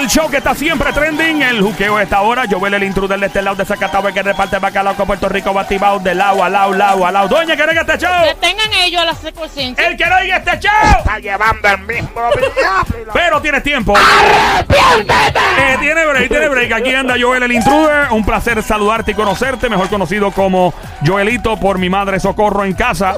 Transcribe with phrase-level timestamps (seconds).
[0.00, 1.42] el show que está siempre trending.
[1.42, 2.44] El juqueo de esta hora.
[2.50, 5.98] Joel el intruder de este lado de Zacatau que reparte bacalao con Puerto Rico batibao
[5.98, 7.28] de lado a lado, lado a lado.
[7.28, 8.12] Doña, que oiga este Que show.
[8.40, 9.66] tengan ellos la secuencia.
[9.76, 10.98] El que no oiga este show.
[10.98, 13.12] Está llevando el mismo diablo.
[13.12, 13.94] Pero tienes tiempo.
[13.96, 16.72] Eh, tiene break, tiene break.
[16.72, 18.08] Aquí anda Joel el intruder.
[18.10, 19.68] Un placer saludarte y conocerte.
[19.68, 20.72] Mejor conocido como
[21.04, 23.16] Joelito por mi madre Socorro en casa.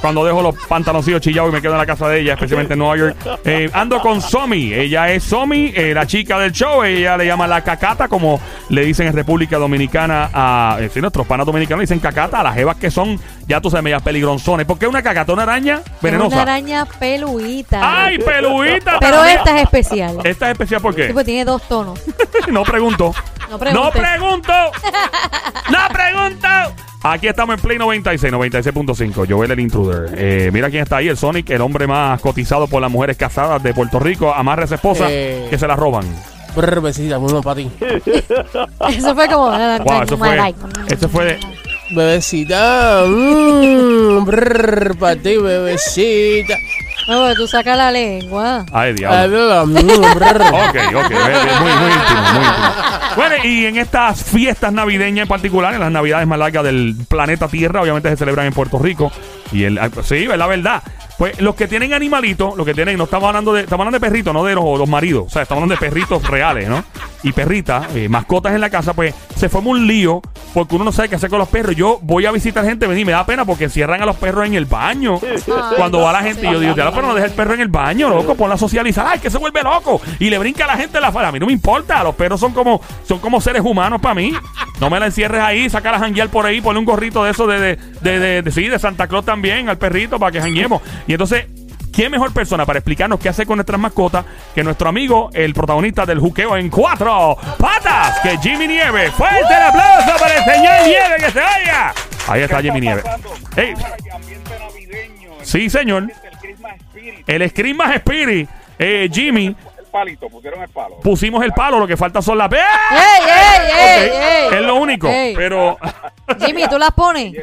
[0.00, 2.78] Cuando dejo los pantaloncillos chillados y me quedo en la casa de ella, especialmente en
[2.78, 3.16] Nueva York.
[3.44, 4.72] Eh, ando con Somi.
[4.72, 6.84] Ella es Somi, eh, la chica del show.
[6.84, 10.76] Ella le llama la cacata, como le dicen en República Dominicana a.
[10.80, 13.18] Eh, sí, nuestros panas dominicanos dicen cacata a las jevas que son,
[13.48, 14.66] ya tú sabes, medias peligronzones.
[14.66, 15.32] ¿Por qué una cacata?
[15.32, 16.36] ¿Una araña venenosa?
[16.36, 18.04] una araña peluita.
[18.04, 18.98] ¡Ay, peluita!
[19.00, 20.18] Pero esta es especial.
[20.22, 21.12] Esta es especial ¿por Sí, qué?
[21.12, 22.00] pues tiene dos tonos.
[22.48, 23.12] no pregunto.
[23.50, 24.52] No pregunto.
[25.70, 26.48] no pregunto.
[27.02, 29.26] Aquí estamos en Play 96, 96.5.
[29.28, 30.10] Joel el Intruder.
[30.16, 33.62] Eh, mira quién está ahí, el Sonic, el hombre más cotizado por las mujeres casadas
[33.62, 34.34] de Puerto Rico.
[34.34, 35.46] Amarra a esa esposa Eh.
[35.48, 36.04] que se la roban.
[36.56, 37.70] Brr, besita, uno para ti.
[38.88, 39.50] Eso fue como.
[39.50, 40.54] Wow, eso fue.
[40.90, 41.38] Eso fue de.
[41.90, 46.54] Bebecita, mmm, brr, para ti, bebecita.
[47.08, 48.66] No, tú sacas la lengua.
[48.70, 49.26] Ay, Ay, diablo.
[50.68, 52.68] Ok, ok, muy, muy íntimo, muy íntimo.
[53.16, 57.48] Bueno, y en estas fiestas navideñas en particular, en las navidades más largas del planeta
[57.48, 59.10] Tierra, obviamente se celebran en Puerto Rico.
[59.50, 60.82] Y el, ah, sí, es la verdad.
[61.18, 64.08] Pues los que tienen animalitos, los que tienen, no estamos hablando de, estamos hablando de
[64.08, 65.24] perritos, no de los, los maridos.
[65.26, 66.84] O sea, estamos hablando de perritos reales, ¿no?
[67.24, 70.22] Y perritas, eh, mascotas en la casa, pues se forma un lío
[70.54, 71.74] porque uno no sabe qué hacer con los perros.
[71.74, 74.54] Yo voy a visitar gente, vení, me da pena porque cierran a los perros en
[74.54, 75.20] el baño.
[75.76, 77.68] Cuando va la gente, y yo digo, ya, pero no deja el perro en el
[77.68, 79.06] baño, loco, ponla a socializar.
[79.08, 80.00] Ay, que se vuelve loco.
[80.20, 81.28] Y le brinca a la gente en la falda.
[81.28, 84.32] A mí no me importa, los perros son como, son como seres humanos para mí.
[84.80, 87.46] No me la encierres ahí, saca a janguear por ahí, ponle un gorrito de eso
[87.46, 90.80] de, de, de, de- de- sí, de Santa Claus también al perrito para que janguemos.
[91.06, 91.46] Y entonces,
[91.92, 96.06] ¿quién mejor persona para explicarnos qué hacer con nuestras mascotas que nuestro amigo, el protagonista
[96.06, 99.10] del juqueo en cuatro patas, que Jimmy Nieve?
[99.10, 101.92] ¡Fuerte el aplauso para el señor Nieve que se vaya!
[102.28, 103.02] Ahí está Jimmy Nieve.
[103.56, 103.74] Ey,
[104.14, 105.30] ambiente navideño.
[105.42, 106.04] sí, señor.
[106.04, 107.28] El Christmas Spirit.
[107.28, 109.56] El Scream Spirit, eh, Jimmy,
[109.88, 110.98] palito, pusieron el palo.
[111.00, 112.50] pusimos el palo, lo que falta son las...
[112.52, 112.56] ¡Eh!
[112.90, 114.48] ¡Ey, ey, ey, ey!
[114.58, 115.34] Es lo único, Ey.
[115.36, 115.76] pero...
[116.44, 117.34] Jimmy, ¿tú las pones?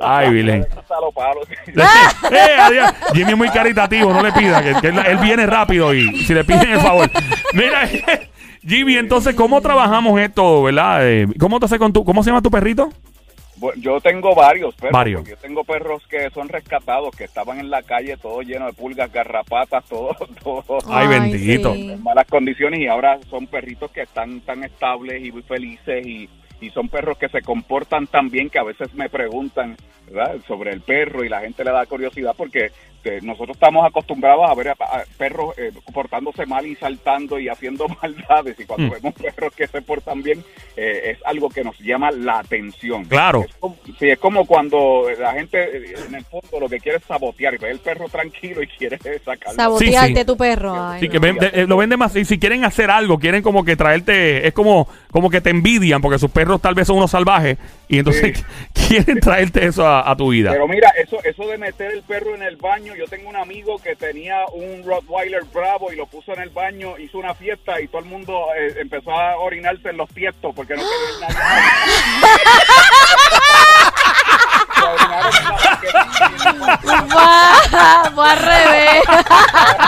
[0.00, 0.66] Ay, Vilén.
[2.30, 2.92] Eh, adiós.
[3.12, 6.34] Jimmy es muy caritativo, no le pida, que, que él, él viene rápido y si
[6.34, 7.10] le piden el favor.
[7.52, 7.88] Mira,
[8.66, 11.06] Jimmy, entonces, ¿cómo trabajamos esto, verdad?
[11.06, 12.90] Eh, ¿Cómo te hace con tu, cómo se llama tu perrito?
[13.56, 14.92] Bueno, Yo tengo varios perros.
[14.92, 15.20] Varios.
[15.20, 18.72] porque Yo tengo perros que son rescatados, que estaban en la calle, todo lleno de
[18.72, 21.72] pulgas, garrapatas, todo, todo Ay, bendito.
[21.74, 26.28] en malas condiciones y ahora son perritos que están tan estables y muy felices y,
[26.60, 29.76] y son perros que se comportan tan bien que a veces me preguntan
[30.06, 30.36] ¿verdad?
[30.46, 32.70] sobre el perro y la gente le da curiosidad porque
[33.22, 37.86] nosotros estamos acostumbrados a ver a, a perros eh, comportándose mal y saltando y haciendo
[38.02, 38.90] maldades y cuando Mm.
[38.90, 40.42] vemos perros que se portan bien
[40.76, 43.04] eh, es algo que nos llama la atención.
[43.04, 43.42] Claro.
[43.48, 46.98] Es como, sí, es como cuando la gente eh, en el fondo lo que quiere
[46.98, 49.54] es sabotear y ve el perro tranquilo y quiere sacarlo.
[49.56, 50.24] Sabotearte Sí, sí.
[50.24, 50.74] tu perro.
[50.76, 51.12] Ay, Sí, no.
[51.12, 52.14] que ven- de- eh, lo venden más.
[52.16, 54.46] Y si quieren hacer algo, quieren como que traerte.
[54.46, 57.56] Es como, como que te envidian, porque sus perros tal vez son unos salvajes.
[57.88, 58.44] Y entonces
[58.88, 60.52] quieren traerte eso a, a tu vida.
[60.52, 63.78] Pero mira, eso eso de meter el perro en el baño, yo tengo un amigo
[63.78, 67.88] que tenía un Rottweiler bravo y lo puso en el baño, hizo una fiesta y
[67.88, 71.74] todo el mundo eh, empezó a orinarse en los tiestos porque no quería banqueta.
[77.72, 79.02] Vamos al revés.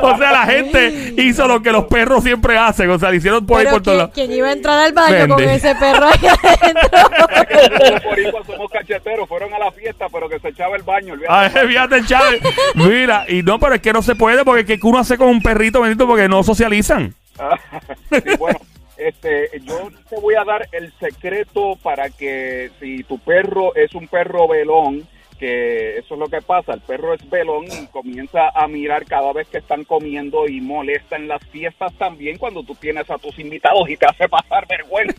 [0.14, 2.90] o sea, la gente hizo lo que los perros siempre hacen.
[2.90, 4.14] O sea, le hicieron por ahí por todos ¿quién, lados.
[4.14, 6.98] quién iba a entrar al baño con ese perro ahí adentro?
[8.32, 11.14] Los somos cacheteros, fueron a la fiesta, pero que se echaba el baño.
[11.14, 11.58] olvídate.
[11.58, 12.40] Ay, fíjate, Chávez.
[12.74, 15.42] Mira, y no, pero es que no se puede porque ¿qué uno hace con un
[15.42, 17.14] perrito bendito porque no socializan.
[18.10, 18.58] Sí, bueno,
[18.96, 24.06] este, yo te voy a dar el secreto para que si tu perro es un
[24.08, 25.06] perro velón,
[25.40, 29.32] que eso es lo que pasa, el perro es velón y comienza a mirar cada
[29.32, 33.36] vez que están comiendo y molesta en las fiestas también cuando tú tienes a tus
[33.38, 35.18] invitados y te hace pasar vergüenza.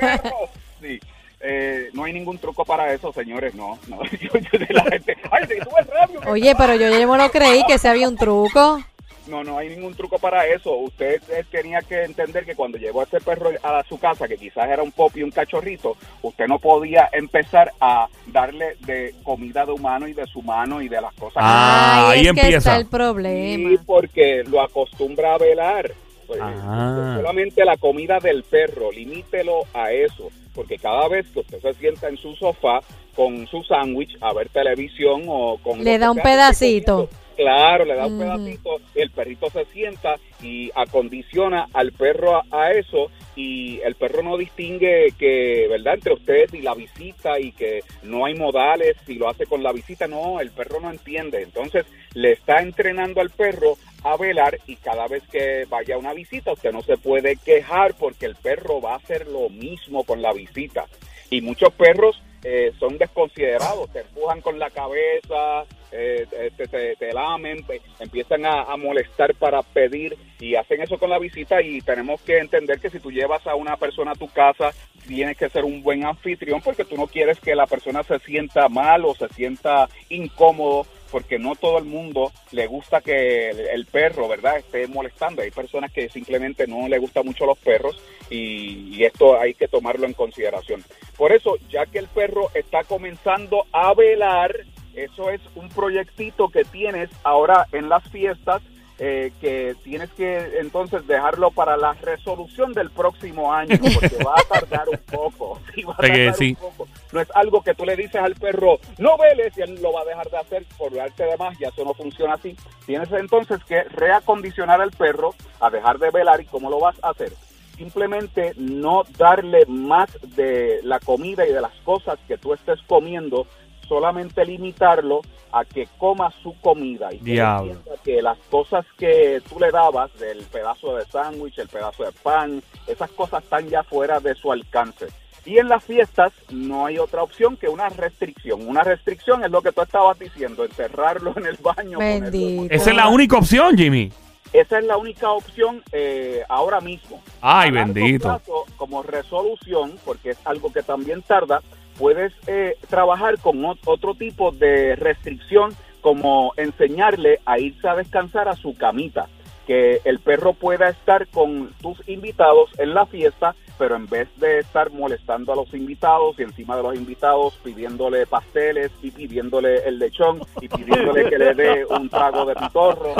[0.00, 0.36] Perro.
[0.82, 1.00] Sí.
[1.40, 3.78] Eh, no hay ningún truco para eso, señores, no.
[3.88, 4.02] no.
[4.20, 6.20] Yo- yo de la gente, ay, te sube el radio.
[6.26, 8.80] Oye, pero yo ya no lo creí que se había un truco.
[9.28, 10.74] No, no hay ningún truco para eso.
[10.76, 14.68] Usted eh, tenía que entender que cuando llegó ese perro a su casa, que quizás
[14.68, 19.72] era un pop y un cachorrito, usted no podía empezar a darle de comida de
[19.72, 21.42] humano y de su mano y de las cosas.
[21.44, 22.56] Ah, Ay, ahí es que empieza.
[22.58, 23.68] está el que problema.
[23.70, 25.92] Sí, porque lo acostumbra a velar.
[26.26, 27.14] Pues, Ah.
[27.16, 32.08] Solamente la comida del perro, limítelo a eso, porque cada vez que usted se sienta
[32.08, 32.80] en su sofá
[33.16, 35.82] con su sándwich a ver televisión o con...
[35.82, 36.92] Le da que un que pedacito.
[37.08, 42.42] comiendo, Claro, le da un pedacito, el perrito se sienta y acondiciona al perro a,
[42.50, 47.52] a eso y el perro no distingue que, ¿verdad?, entre usted y la visita y
[47.52, 51.40] que no hay modales, si lo hace con la visita, no, el perro no entiende.
[51.40, 56.14] Entonces le está entrenando al perro a velar y cada vez que vaya a una
[56.14, 60.22] visita usted no se puede quejar porque el perro va a hacer lo mismo con
[60.22, 60.86] la visita.
[61.30, 66.26] Y muchos perros eh, son desconsiderados, te empujan con la cabeza, eh,
[66.56, 67.64] te, te- te lamen,
[67.98, 72.38] empiezan a, a molestar para pedir y hacen eso con la visita y tenemos que
[72.38, 74.70] entender que si tú llevas a una persona a tu casa,
[75.06, 78.68] tienes que ser un buen anfitrión porque tú no quieres que la persona se sienta
[78.68, 83.86] mal o se sienta incómodo porque no todo el mundo le gusta que el, el
[83.86, 85.42] perro, ¿verdad?, esté molestando.
[85.42, 88.00] Hay personas que simplemente no le gustan mucho los perros
[88.30, 90.82] y, y esto hay que tomarlo en consideración.
[91.16, 94.64] Por eso, ya que el perro está comenzando a velar,
[94.94, 98.62] eso es un proyectito que tienes ahora en las fiestas
[99.00, 104.42] eh, que tienes que entonces dejarlo para la resolución del próximo año porque va a
[104.42, 105.60] tardar un poco.
[105.74, 106.48] Sí, va a tardar sí.
[106.48, 106.87] un poco.
[107.12, 110.02] No es algo que tú le dices al perro, no veles, y él lo va
[110.02, 112.56] a dejar de hacer por darte de más, ya eso no funciona así.
[112.86, 117.10] Tienes entonces que reacondicionar al perro a dejar de velar y cómo lo vas a
[117.10, 117.32] hacer.
[117.76, 123.46] Simplemente no darle más de la comida y de las cosas que tú estés comiendo,
[123.88, 125.22] solamente limitarlo
[125.52, 130.42] a que coma su comida y que que las cosas que tú le dabas, del
[130.44, 135.06] pedazo de sándwich, el pedazo de pan, esas cosas están ya fuera de su alcance.
[135.44, 138.68] Y en las fiestas no hay otra opción que una restricción.
[138.68, 141.98] Una restricción es lo que tú estabas diciendo, encerrarlo en el baño.
[142.00, 142.24] en
[142.70, 144.12] Esa es la única opción, Jimmy.
[144.52, 147.22] Esa es la única opción eh, ahora mismo.
[147.40, 148.24] Ay, bendito.
[148.28, 151.60] plazo, como resolución, porque es algo que también tarda,
[151.98, 158.48] puedes eh, trabajar con ot- otro tipo de restricción, como enseñarle a irse a descansar
[158.48, 159.28] a su camita.
[159.66, 164.58] Que el perro pueda estar con tus invitados en la fiesta, pero en vez de
[164.60, 169.98] estar molestando a los invitados y encima de los invitados pidiéndole pasteles y pidiéndole el
[169.98, 173.14] lechón y pidiéndole que le dé un trago de pitorro.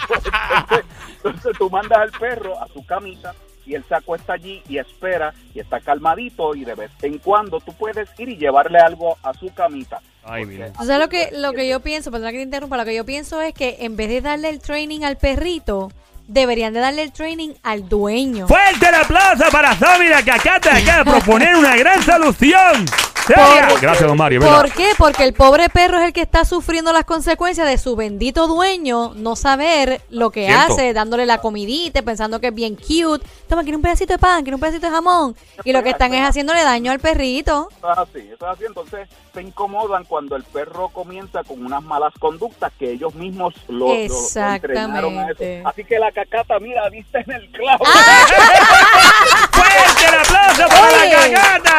[0.00, 0.84] entonces,
[1.16, 3.34] entonces tú mandas al perro a su camita
[3.64, 7.60] y él se acuesta allí y espera y está calmadito y de vez en cuando
[7.60, 10.00] tú puedes ir y llevarle algo a su camita.
[10.24, 10.72] Ay, Porque mira.
[10.72, 12.10] ¿Tú sabes lo que, lo que yo pienso?
[12.10, 12.76] Perdona que te interrumpa.
[12.76, 15.90] Lo que yo pienso es que en vez de darle el training al perrito,
[16.32, 18.48] deberían de darle el training al dueño.
[18.48, 22.86] Fuerte el aplauso para Samira que acaba de proponer una gran solución.
[23.28, 24.40] Gracias, don Mario.
[24.40, 24.90] ¿Por qué?
[24.98, 29.12] Porque el pobre perro es el que está sufriendo las consecuencias de su bendito dueño
[29.14, 33.24] no saber lo que hace, dándole la comidita, pensando que es bien cute.
[33.48, 35.36] Toma, quiere un pedacito de pan, quiere un pedacito de jamón.
[35.64, 37.68] Y lo que están es haciéndole daño al perrito.
[37.78, 38.64] Eso es así, eso es así.
[38.66, 43.88] Entonces se incomodan cuando el perro comienza con unas malas conductas que ellos mismos lo,
[43.88, 45.30] lo- lo entrenaron a eso.
[45.32, 45.62] Exactamente.
[45.64, 47.84] Así que la cacata, mira, diste en el clavo.
[49.52, 51.71] ¡Fuerte el aplauso para Oye, la cagata!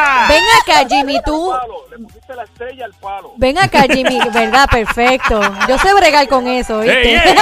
[0.44, 1.52] Ven acá, Jimmy, tú.
[1.90, 3.32] Le pusiste la estrella al palo.
[3.36, 4.68] Ven acá, Jimmy, ¿verdad?
[4.70, 5.40] Perfecto.
[5.68, 7.34] Yo sé bregar con eso, ¡Ey, ¿viste?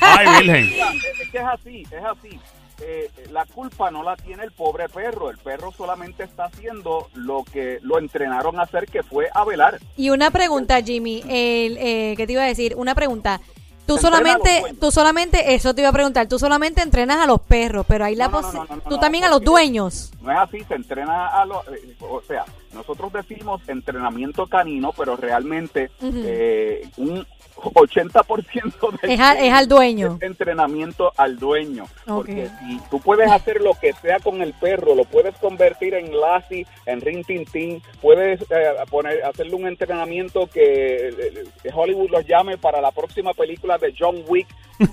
[0.00, 1.00] ¡Ay, Virgen!
[1.20, 2.40] Es que es así, es así.
[2.80, 5.30] Eh, la culpa no la tiene el pobre perro.
[5.30, 9.80] El perro solamente está haciendo lo que lo entrenaron a hacer, que fue a velar.
[9.96, 12.74] Y una pregunta, Jimmy, el, eh, ¿qué te iba a decir?
[12.76, 13.40] Una pregunta.
[13.88, 17.86] Tú solamente, tú solamente, eso te iba a preguntar, tú solamente entrenas a los perros,
[17.88, 20.10] pero hay la No, no, tú también a los dueños.
[20.28, 21.66] No es así, se entrena a los...
[21.68, 22.44] eh, o sea,
[22.74, 30.16] nosotros decimos entrenamiento canino, pero realmente eh, un 80% del Es, a- es al dueño.
[30.20, 31.86] es entrenamiento al dueño.
[32.06, 36.14] Porque si tú puedes hacer lo que sea con el perro, lo puedes convertir en
[36.20, 41.44] Lassie, en Rin Tin Tin, puedes eh, poner, hacerle un entrenamiento que, eh,
[41.74, 44.46] Hollywood los llame para la próxima película de John Wick.
[44.78, 44.86] Tú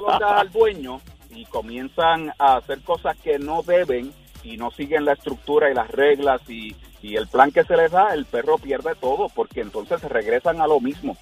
[0.00, 1.00] lo das al dueño
[1.30, 5.90] y comienzan a hacer cosas que no deben y no siguen la estructura y las
[5.90, 10.02] reglas y, y el plan que se les da, el perro pierde todo porque entonces
[10.02, 11.16] regresan a lo mismo.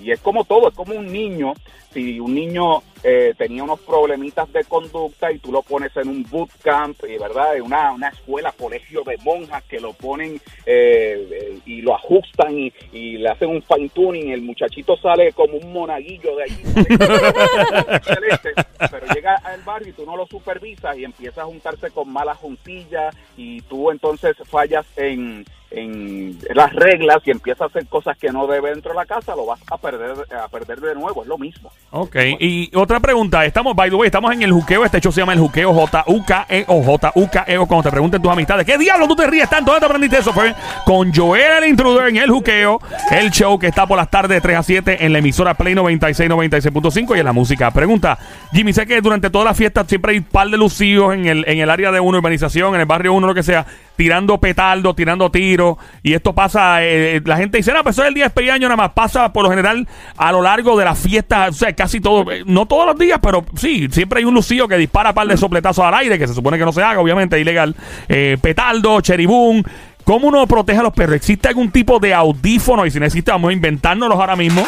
[0.00, 1.52] Y es como todo, es como un niño.
[1.92, 6.22] Si un niño eh, tenía unos problemitas de conducta y tú lo pones en un
[6.22, 11.58] bootcamp, y verdad, en una, una escuela, colegio de monjas que lo ponen eh, eh,
[11.66, 15.72] y lo ajustan y, y le hacen un fine tuning, el muchachito sale como un
[15.72, 16.62] monaguillo de allí.
[18.90, 19.06] pero
[19.38, 23.14] llega al barrio y tú no lo supervisas y empieza a juntarse con malas juntillas
[23.36, 28.46] y tú entonces fallas en, en las reglas y empieza a hacer cosas que no
[28.46, 31.38] debe dentro de la casa, lo vas a perder a perder de nuevo, es lo
[31.38, 31.70] mismo.
[31.90, 35.20] Ok, y otra pregunta, estamos, by the way, estamos en el juqueo, este show se
[35.20, 39.48] llama el juqueo J-U-K-E-O, J-U-K-E-O, cuando te pregunten tus amistades, ¿qué diablo tú te ríes
[39.48, 39.70] tanto?
[39.70, 40.32] ¿Dónde te aprendiste eso?
[40.32, 44.36] Fue con Joel el intruder en el juqueo, el show que está por las tardes
[44.36, 47.70] de 3 a 7 en la emisora Play 96, 96.5 y en la música.
[47.70, 48.18] Pregunta,
[48.52, 51.44] Jimmy, sé que durante toda la fiesta siempre hay un par de lucidos en el,
[51.46, 53.66] en el área de una urbanización, en el barrio uno, lo que sea,
[54.00, 58.08] tirando petardo, tirando tiros, y esto pasa, eh, la gente dice, no, pues eso es
[58.08, 60.98] el día de año nada más, pasa por lo general a lo largo de las
[60.98, 64.32] fiestas, o sea, casi todo, eh, no todos los días, pero sí, siempre hay un
[64.32, 66.98] lucido que dispara par de sopletazos al aire, que se supone que no se haga,
[66.98, 67.76] obviamente, es ilegal,
[68.08, 69.66] eh, petardo, cheribún,
[70.02, 71.16] ¿Cómo uno protege a los perros?
[71.16, 72.86] ¿Existe algún tipo de audífono?
[72.86, 74.64] Y si no existe, vamos a inventárnoslos ahora mismo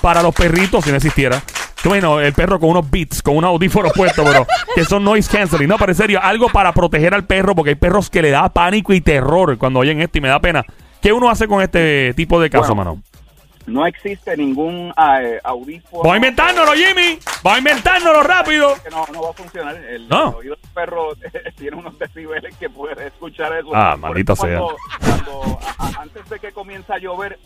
[0.00, 1.42] para los perritos, si no existiera.
[1.84, 5.68] Bueno, el perro con unos beats, con unos audífonos puestos, pero que son noise canceling.
[5.68, 8.48] No, pero en serio, algo para proteger al perro, porque hay perros que le da
[8.48, 10.64] pánico y terror cuando oyen esto y me da pena.
[11.00, 13.02] ¿Qué uno hace con este tipo de casos, Bueno, mano?
[13.66, 16.02] No existe ningún eh, audífono.
[16.04, 17.18] Vamos a inventárnoslo, Jimmy.
[17.42, 18.74] Vamos a inventárnoslo rápido.
[18.82, 19.76] que no, no va a funcionar.
[19.76, 20.28] El, No.
[20.30, 21.08] el oído del perro
[21.56, 23.70] tiene unos decibeles que puede escuchar eso.
[23.74, 24.58] Ah, maldita sea.
[24.60, 27.38] Cuando, cuando- a- a- antes de que comienza a llover,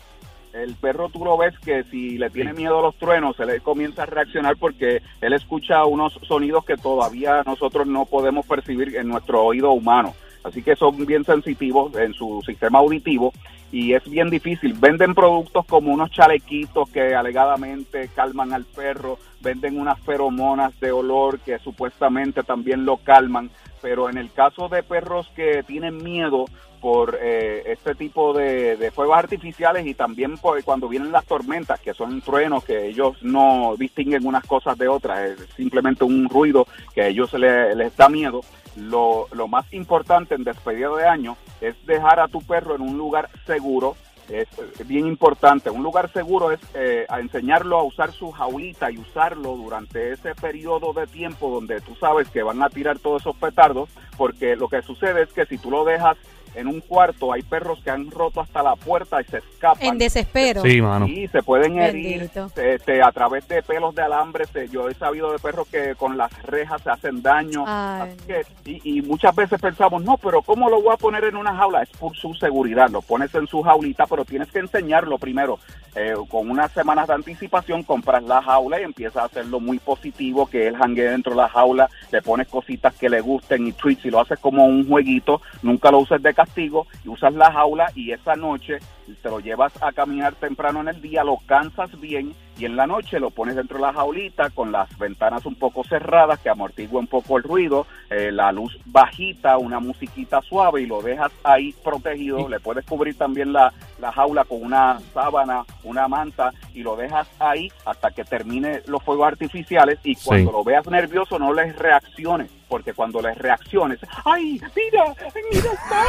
[0.53, 4.03] el perro tú lo ves que si le tiene miedo a los truenos, él comienza
[4.03, 9.43] a reaccionar porque él escucha unos sonidos que todavía nosotros no podemos percibir en nuestro
[9.43, 10.13] oído humano.
[10.43, 13.31] Así que son bien sensitivos en su sistema auditivo
[13.71, 14.73] y es bien difícil.
[14.73, 21.39] Venden productos como unos chalequitos que alegadamente calman al perro, venden unas feromonas de olor
[21.39, 26.45] que supuestamente también lo calman, pero en el caso de perros que tienen miedo
[26.79, 32.21] por eh, este tipo de, fuegos artificiales y también cuando vienen las tormentas, que son
[32.21, 37.07] truenos que ellos no distinguen unas cosas de otras, es simplemente un ruido que a
[37.07, 38.41] ellos le- les da miedo.
[38.75, 42.97] Lo, lo más importante en despedida de año es dejar a tu perro en un
[42.97, 43.95] lugar seguro,
[44.39, 45.69] es bien importante.
[45.69, 50.93] Un lugar seguro es eh, enseñarlo a usar su jaulita y usarlo durante ese periodo
[50.93, 54.81] de tiempo donde tú sabes que van a tirar todos esos petardos, porque lo que
[54.81, 56.17] sucede es que si tú lo dejas
[56.55, 59.87] en un cuarto, hay perros que han roto hasta la puerta y se escapan.
[59.87, 60.61] En desespero.
[60.61, 61.07] Sí, mano.
[61.07, 62.29] Sí, se pueden herir
[62.61, 64.45] este, a través de pelos de alambre.
[64.47, 67.63] se- yo he sabido de perros que con las rejas se hacen daño.
[68.03, 71.35] Así que- y, y muchas veces pensamos, no, pero ¿cómo lo voy a poner en
[71.37, 71.83] una jaula?
[71.83, 72.89] Es por su seguridad.
[72.89, 75.59] Lo pones en su jaulita, pero tienes que enseñarlo primero.
[75.93, 80.45] Eh, con unas semanas de anticipación compras la jaula y empiezas a hacerlo muy positivo,
[80.47, 84.05] que él jangue dentro de la jaula, le pones cositas que le gusten y treats
[84.05, 85.41] y lo haces como un jueguito.
[85.61, 88.79] Nunca lo uses de castigo y usas la jaula y esa noche
[89.21, 92.87] te lo llevas a caminar temprano en el día, lo cansas bien y en la
[92.87, 96.99] noche lo pones dentro de la jaulita con las ventanas un poco cerradas que amortigua
[96.99, 101.73] un poco el ruido, eh, la luz bajita, una musiquita suave y lo dejas ahí
[101.83, 102.47] protegido.
[102.47, 107.27] Le puedes cubrir también la, la jaula con una sábana, una manta y lo dejas
[107.39, 110.57] ahí hasta que termine los fuegos artificiales y cuando Sí.
[110.57, 112.49] lo veas nervioso no les reacciones.
[112.71, 115.13] Porque cuando les reacciones, ¡ay, mira!
[115.51, 116.05] ¡Mira, está!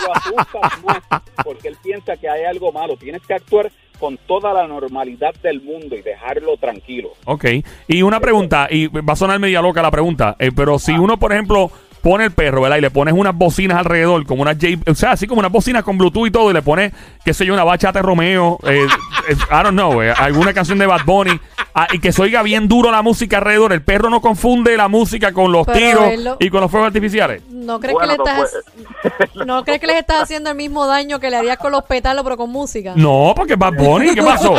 [0.00, 2.96] lo asustas más porque él piensa que hay algo malo.
[2.96, 7.10] Tienes que actuar con toda la normalidad del mundo y dejarlo tranquilo.
[7.26, 7.44] Ok.
[7.86, 11.18] Y una pregunta, y va a sonar media loca la pregunta, eh, pero si uno,
[11.18, 11.70] por ejemplo,
[12.06, 12.76] pone el perro, ¿verdad?
[12.76, 15.82] Y le pones unas bocinas alrededor, como unas J, o sea, así como unas bocinas
[15.82, 16.92] con Bluetooth y todo, y le pones,
[17.24, 18.86] qué sé yo, una bachata de Romeo, eh,
[19.28, 21.40] eh, I don't know, eh, alguna canción de Bad Bunny,
[21.74, 24.86] ah, y que se oiga bien duro la música alrededor, el perro no confunde la
[24.86, 27.42] música con los Pero tiros y con los fuegos artificiales.
[27.50, 30.86] ¿No crees, Bueno, que le no estás, ¿No crees que les estás haciendo el mismo
[30.86, 32.92] daño que le harías con los pétalos, pero con música?
[32.94, 34.54] No, porque Bad Bunny, ¿qué pasó?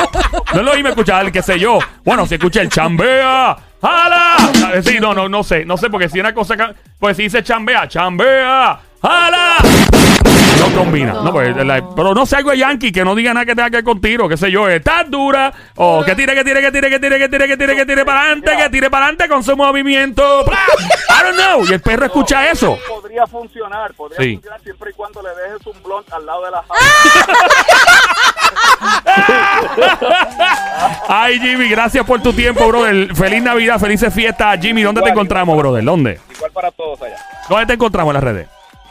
[0.54, 1.80] No lo oíme escuchar, qué sé yo.
[2.04, 4.36] Bueno, si escucha el chambea, ¡jala!
[4.38, 6.56] Ah, Sí, no, no, no sé, no sé, porque si una cosa,
[7.00, 9.58] pues si dice chambea, chambea, ¡jala!
[10.60, 13.46] No combina, no, pues, la- pero no sé algo de Yankee que no diga nada
[13.46, 16.44] que tenga que ver con tiro, qué sé yo, estás dura, o que tire, que
[16.44, 18.90] tire, que tire, que tire, que tire, que tire, que tire para adelante, que tire
[18.90, 20.44] para adelante con su movimiento.
[20.48, 22.78] I don't know, y el perro escucha eso.
[22.88, 24.34] Podría funcionar, podría Sí.
[24.34, 26.64] funcionar siempre y cuando le dejes un blunt al lado de la
[31.20, 33.16] Ay, Jimmy, gracias por tu tiempo, brother.
[33.16, 34.60] Feliz Navidad, felices fiestas.
[34.62, 35.64] Jimmy, ¿dónde te encontramos, igual.
[35.64, 35.84] brother?
[35.84, 36.20] ¿Dónde?
[36.36, 37.18] Igual para todos allá.
[37.50, 38.48] ¿Dónde te encontramos en las redes?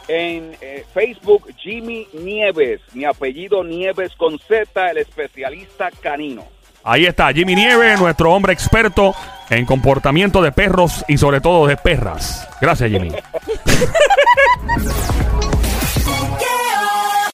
[0.09, 6.43] En eh, Facebook, Jimmy Nieves, mi apellido Nieves con Z, el especialista canino.
[6.83, 9.15] Ahí está, Jimmy Nieve, nuestro hombre experto
[9.49, 12.45] en comportamiento de perros y sobre todo de perras.
[12.59, 13.11] Gracias, Jimmy.